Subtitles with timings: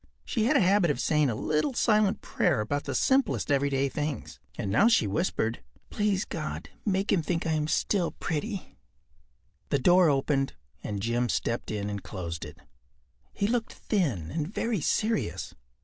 [0.25, 4.39] She had a habit of saying a little silent prayer about the simplest everyday things,
[4.57, 8.79] and now she whispered: “Please God, make him think I am still pretty.”
[9.69, 10.53] The door opened
[10.83, 12.57] and Jim stepped in and closed it.
[13.31, 15.53] He looked thin and very serious.